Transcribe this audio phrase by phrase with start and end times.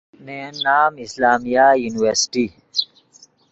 [0.25, 2.45] نے ین نام اسلامیہ یورنیورسٹی